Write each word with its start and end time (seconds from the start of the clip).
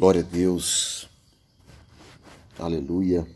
Glória 0.00 0.22
a 0.22 0.24
Deus. 0.24 1.10
Aleluia. 2.58 3.26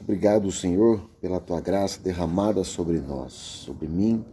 Obrigado, 0.00 0.50
Senhor, 0.50 0.98
pela 1.20 1.38
tua 1.38 1.60
graça 1.60 2.00
derramada 2.00 2.64
sobre 2.64 3.00
nós, 3.00 3.34
sobre 3.34 3.86
mim 3.86 4.24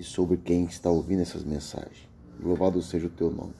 e 0.00 0.02
sobre 0.02 0.38
quem 0.38 0.64
está 0.64 0.88
ouvindo 0.88 1.20
essas 1.20 1.44
mensagens. 1.44 2.08
Louvado 2.42 2.80
seja 2.80 3.06
o 3.06 3.10
teu 3.10 3.30
nome. 3.30 3.52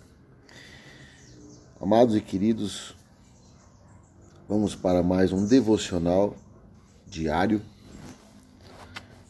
Amados 1.79 2.17
e 2.17 2.23
queridos, 2.23 2.97
vamos 4.49 4.75
para 4.75 5.03
mais 5.03 5.31
um 5.31 5.47
devocional 5.47 6.35
diário 7.07 7.61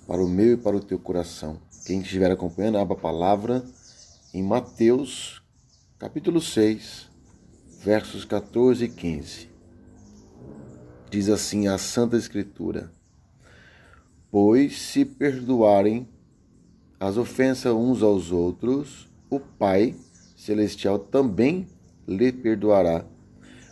para 0.06 0.22
o 0.22 0.28
meu 0.28 0.52
e 0.52 0.56
para 0.56 0.76
o 0.76 0.80
teu 0.80 1.00
coração. 1.00 1.58
Quem 1.84 2.02
estiver 2.02 2.30
acompanhando, 2.30 2.78
abra 2.78 2.96
a 2.96 3.00
palavra 3.00 3.64
em 4.32 4.44
Mateus, 4.44 5.42
capítulo 5.96 6.40
6, 6.40 7.08
versos 7.84 8.24
14 8.24 8.84
e 8.84 8.88
15. 8.88 9.48
Diz 11.08 11.28
assim 11.28 11.68
a 11.68 11.78
Santa 11.78 12.16
Escritura: 12.16 12.90
Pois 14.30 14.80
se 14.80 15.04
perdoarem 15.04 16.08
as 16.98 17.16
ofensas 17.16 17.72
uns 17.72 18.02
aos 18.02 18.32
outros, 18.32 19.08
o 19.30 19.38
Pai 19.38 19.94
Celestial 20.36 20.98
também 20.98 21.68
lhe 22.08 22.32
perdoará. 22.32 23.04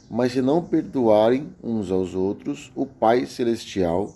Mas 0.09 0.33
se 0.33 0.41
não 0.41 0.65
perdoarem 0.65 1.53
uns 1.63 1.91
aos 1.91 2.15
outros, 2.15 2.71
o 2.77 2.87
Pai 2.87 3.27
Celestial 3.27 4.15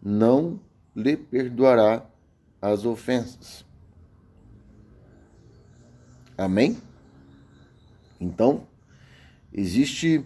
não 0.00 0.60
lhe 0.94 1.16
perdoará 1.16 2.06
as 2.62 2.84
ofensas. 2.84 3.64
Amém? 6.38 6.89
Então, 8.20 8.66
existe 9.52 10.24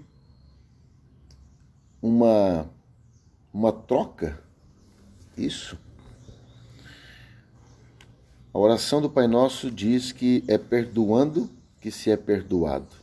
uma, 2.02 2.68
uma 3.52 3.72
troca, 3.72 4.42
isso. 5.38 5.78
A 8.52 8.58
oração 8.58 9.00
do 9.00 9.08
Pai 9.08 9.26
Nosso 9.26 9.70
diz 9.70 10.12
que 10.12 10.44
é 10.46 10.58
perdoando 10.58 11.50
que 11.80 11.90
se 11.90 12.10
é 12.10 12.16
perdoado. 12.16 12.96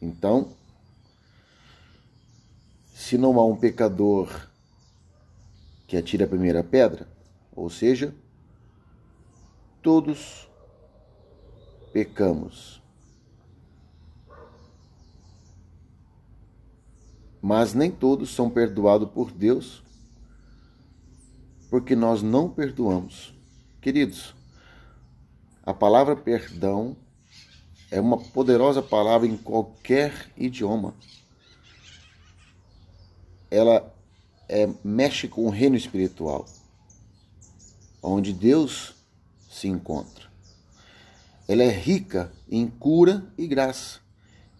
Então, 0.00 0.52
se 2.92 3.16
não 3.16 3.38
há 3.38 3.44
um 3.44 3.56
pecador 3.56 4.48
que 5.86 5.96
atire 5.96 6.24
a 6.24 6.28
primeira 6.28 6.64
pedra, 6.64 7.06
ou 7.54 7.70
seja, 7.70 8.14
todos 9.80 10.48
pecamos. 11.92 12.81
Mas 17.42 17.74
nem 17.74 17.90
todos 17.90 18.32
são 18.32 18.48
perdoados 18.48 19.10
por 19.10 19.32
Deus, 19.32 19.82
porque 21.68 21.96
nós 21.96 22.22
não 22.22 22.48
perdoamos. 22.48 23.34
Queridos, 23.80 24.32
a 25.64 25.74
palavra 25.74 26.14
perdão 26.14 26.96
é 27.90 28.00
uma 28.00 28.16
poderosa 28.16 28.80
palavra 28.80 29.26
em 29.26 29.36
qualquer 29.36 30.30
idioma. 30.36 30.94
Ela 33.50 33.92
é, 34.48 34.68
mexe 34.84 35.26
com 35.26 35.44
o 35.44 35.50
reino 35.50 35.76
espiritual, 35.76 36.46
onde 38.02 38.32
Deus 38.32 38.94
se 39.50 39.66
encontra. 39.66 40.30
Ela 41.48 41.64
é 41.64 41.70
rica 41.70 42.32
em 42.50 42.68
cura 42.68 43.26
e 43.36 43.46
graça 43.46 44.00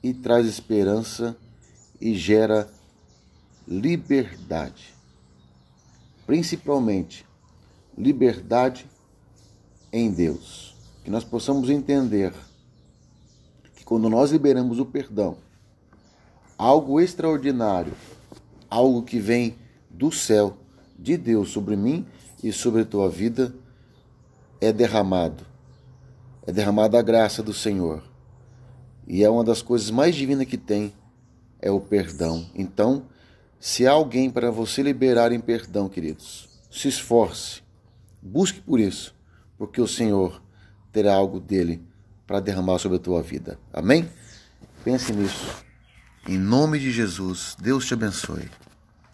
e 0.03 0.13
traz 0.13 0.47
esperança 0.47 1.37
e 2.03 2.17
gera 2.17 2.69
liberdade. 3.67 4.93
Principalmente 6.27 7.25
liberdade 7.97 8.85
em 9.93 10.11
Deus. 10.11 10.75
Que 11.05 11.11
nós 11.11 11.23
possamos 11.23 11.71
entender 11.71 12.35
que 13.77 13.85
quando 13.85 14.09
nós 14.09 14.33
liberamos 14.33 14.81
o 14.81 14.85
perdão, 14.85 15.37
algo 16.59 17.01
extraordinário, 17.01 17.93
algo 18.69 19.05
que 19.05 19.21
vem 19.21 19.55
do 19.89 20.11
céu, 20.11 20.57
de 20.99 21.17
Deus 21.17 21.51
sobre 21.51 21.77
mim 21.77 22.05
e 22.43 22.53
sobre 22.53 22.83
a 22.83 22.85
tua 22.85 23.09
vida, 23.09 23.55
é 24.61 24.73
derramado. 24.73 25.47
É 26.45 26.51
derramada 26.51 26.99
a 26.99 27.03
graça 27.03 27.45
do 27.45 27.55
Senhor. 27.55 28.03
E 29.07 29.23
é 29.23 29.31
uma 29.31 29.45
das 29.45 29.63
coisas 29.63 29.89
mais 29.91 30.17
divinas 30.17 30.49
que 30.49 30.57
tem 30.57 30.93
é 31.63 31.71
o 31.71 31.81
perdão. 31.81 32.47
Então, 32.55 33.07
se 33.59 33.87
há 33.87 33.93
alguém 33.93 34.29
para 34.29 34.51
você 34.51 34.83
liberar 34.83 35.31
em 35.33 35.41
perdão, 35.41 35.89
queridos, 35.89 36.49
se 36.69 36.89
esforce, 36.89 37.63
busque 38.21 38.61
por 38.61 38.81
isso, 38.81 39.15
porque 39.57 39.81
o 39.81 39.87
Senhor 39.87 40.43
terá 40.91 41.15
algo 41.15 41.39
dele 41.39 41.81
para 42.27 42.41
derramar 42.41 42.79
sobre 42.79 42.99
a 42.99 43.01
tua 43.01 43.23
vida. 43.23 43.59
Amém? 43.73 44.11
Pense 44.85 45.13
nisso. 45.13 45.65
Em 46.29 46.39
nome 46.39 46.79
de 46.79 46.91
Jesus, 46.91 47.57
Deus 47.61 47.87
te 47.87 47.95
abençoe. 47.95 48.51